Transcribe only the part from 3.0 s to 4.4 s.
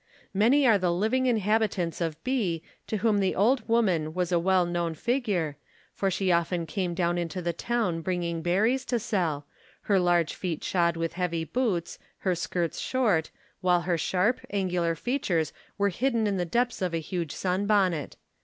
the old woman was a